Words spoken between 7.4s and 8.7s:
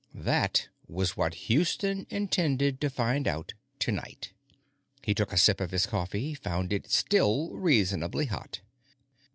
reasonably hot.